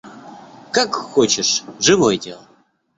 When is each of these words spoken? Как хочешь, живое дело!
Как 0.71 0.95
хочешь, 0.95 1.63
живое 1.79 2.17
дело! 2.17 2.41